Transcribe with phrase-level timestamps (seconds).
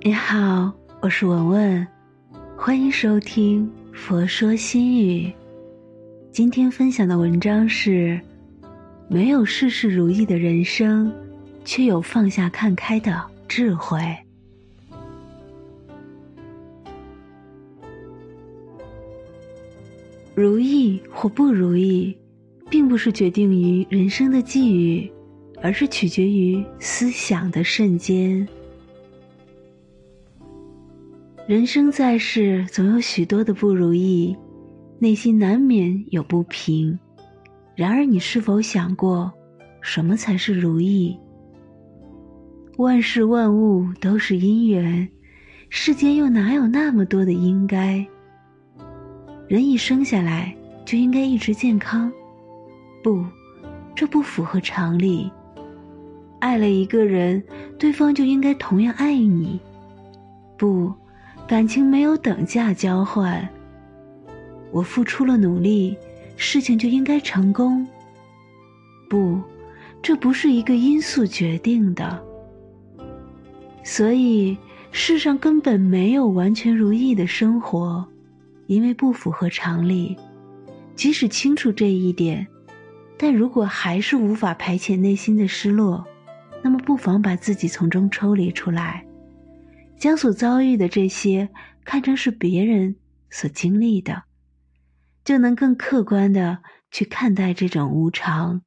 [0.00, 1.86] 你好，我是文文，
[2.56, 5.26] 欢迎收听《佛说心语》。
[6.30, 8.18] 今天分享的文章是：
[9.08, 11.12] 没有事事如意的人生，
[11.64, 13.98] 却有放下看开的智慧。
[20.32, 22.16] 如意或不如意，
[22.70, 25.10] 并不是决定于人生的际遇，
[25.60, 28.46] 而是取决于思想的瞬间。
[31.48, 34.36] 人生在世，总有许多的不如意，
[34.98, 36.98] 内心难免有不平。
[37.74, 39.32] 然而，你是否想过，
[39.80, 41.18] 什么才是如意？
[42.76, 45.08] 万事万物都是因缘，
[45.70, 48.06] 世间又哪有那么多的应该？
[49.48, 52.12] 人一生下来就应该一直健康？
[53.02, 53.24] 不，
[53.94, 55.32] 这不符合常理。
[56.40, 57.42] 爱了一个人，
[57.78, 59.58] 对方就应该同样爱你？
[60.58, 60.92] 不。
[61.48, 63.48] 感情没有等价交换。
[64.70, 65.96] 我付出了努力，
[66.36, 67.86] 事情就应该成功。
[69.08, 69.40] 不，
[70.02, 72.22] 这不是一个因素决定的。
[73.82, 74.58] 所以
[74.92, 78.06] 世上根本没有完全如意的生活，
[78.66, 80.14] 因为不符合常理。
[80.94, 82.46] 即使清楚这一点，
[83.16, 86.04] 但如果还是无法排遣内心的失落，
[86.62, 89.02] 那么不妨把自己从中抽离出来。
[89.98, 91.48] 将所遭遇的这些
[91.84, 92.94] 看成是别人
[93.30, 94.22] 所经历的，
[95.24, 96.58] 就能更客观的
[96.90, 98.62] 去看待这种无常。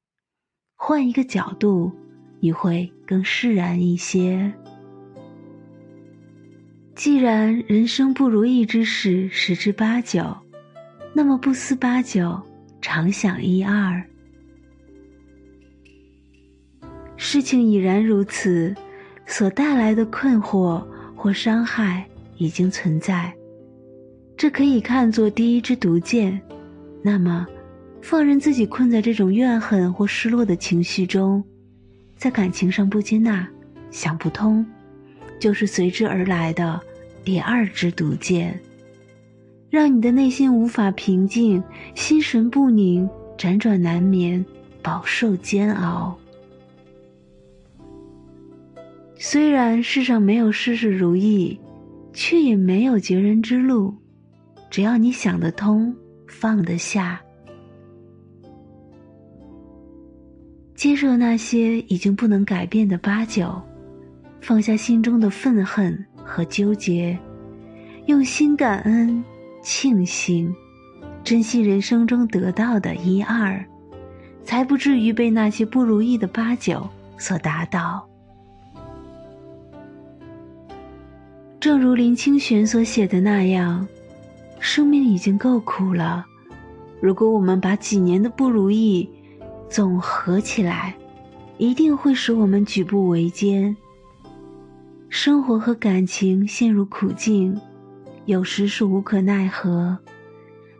[0.75, 1.91] 换一个角度，
[2.39, 4.51] 你会更释然一些。
[6.95, 10.35] 既然人生不如意之事十之八九，
[11.13, 12.39] 那么不思八九，
[12.81, 14.03] 常想一二。
[17.15, 18.75] 事情已然如此，
[19.25, 20.85] 所带来的困惑。
[21.21, 22.03] 或伤害
[22.37, 23.31] 已经存在，
[24.35, 26.41] 这可以看作第一支毒箭。
[27.03, 27.45] 那么，
[28.01, 31.43] 放任自己困在这种怨恨或失落的情绪中，
[32.17, 33.47] 在感情上不接纳、
[33.91, 34.65] 想不通，
[35.39, 36.81] 就是随之而来的
[37.23, 38.59] 第二支毒箭，
[39.69, 43.07] 让你的内心无法平静，心神不宁，
[43.37, 44.43] 辗转难眠，
[44.81, 46.17] 饱受煎熬。
[49.23, 51.59] 虽然世上没有事事如意，
[52.11, 53.93] 却也没有绝人之路。
[54.67, 55.95] 只要你想得通，
[56.27, 57.21] 放得下，
[60.73, 63.61] 接受那些已经不能改变的八九，
[64.41, 67.15] 放下心中的愤恨和纠结，
[68.07, 69.23] 用心感恩、
[69.61, 70.51] 庆幸，
[71.23, 73.63] 珍惜人生中得到的一二，
[74.43, 76.89] 才不至于被那些不如意的八九
[77.19, 78.10] 所打倒。
[81.61, 83.87] 正如林清玄所写的那样，
[84.59, 86.25] 生命已经够苦了。
[86.99, 89.07] 如果我们把几年的不如意
[89.69, 90.95] 总合起来，
[91.59, 93.77] 一定会使我们举步维艰。
[95.07, 97.55] 生活和感情陷入苦境，
[98.25, 99.95] 有时是无可奈何；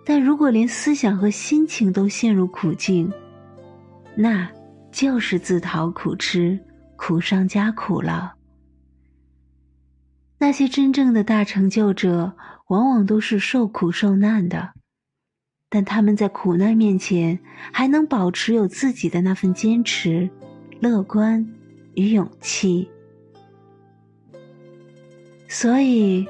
[0.03, 3.07] 但如果连思想和心情都陷入苦境，
[4.15, 4.49] 那
[4.91, 6.57] 就是自讨苦吃，
[6.95, 8.33] 苦上加苦了。
[10.41, 12.33] 那些真正的大成就者，
[12.67, 14.73] 往往都是受苦受难的，
[15.69, 17.37] 但他们在苦难面前
[17.71, 20.27] 还能保持有自己的那份坚持、
[20.79, 21.47] 乐观
[21.93, 22.89] 与勇气。
[25.47, 26.27] 所以，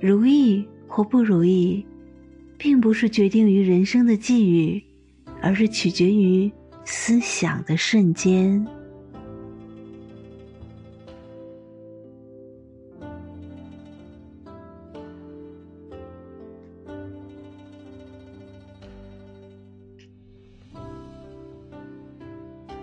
[0.00, 1.84] 如意或不如意，
[2.56, 4.82] 并不是决定于人生的际遇，
[5.42, 6.50] 而是取决于
[6.86, 8.66] 思想的瞬间。